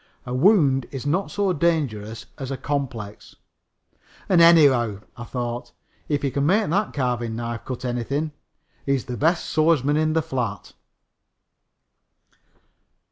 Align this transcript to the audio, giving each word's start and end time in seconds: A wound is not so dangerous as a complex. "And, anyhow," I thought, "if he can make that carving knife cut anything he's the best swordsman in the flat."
A 0.25 0.33
wound 0.33 0.87
is 0.89 1.05
not 1.05 1.29
so 1.29 1.53
dangerous 1.53 2.25
as 2.39 2.49
a 2.49 2.57
complex. 2.57 3.35
"And, 4.27 4.41
anyhow," 4.41 5.01
I 5.15 5.25
thought, 5.25 5.73
"if 6.09 6.23
he 6.23 6.31
can 6.31 6.43
make 6.47 6.67
that 6.71 6.91
carving 6.91 7.35
knife 7.35 7.65
cut 7.65 7.85
anything 7.85 8.31
he's 8.83 9.05
the 9.05 9.15
best 9.15 9.45
swordsman 9.47 9.97
in 9.97 10.13
the 10.13 10.23
flat." 10.23 10.73